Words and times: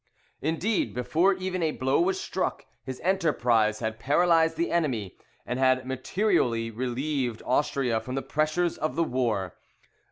Indeed, 0.41 0.95
before 0.95 1.35
even 1.35 1.61
a 1.61 1.69
blow 1.73 2.01
was 2.01 2.19
struck, 2.19 2.65
his 2.83 2.99
enterprise 3.01 3.81
had 3.81 3.99
paralysed 3.99 4.55
the 4.57 4.71
enemy, 4.71 5.15
and 5.45 5.59
had 5.59 5.85
materially 5.85 6.71
relieved 6.71 7.43
Austria 7.45 8.01
from 8.01 8.15
the 8.15 8.23
pressure 8.23 8.67
of 8.81 8.95
the 8.95 9.03
war. 9.03 9.53